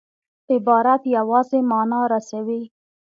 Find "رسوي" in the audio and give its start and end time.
2.13-2.61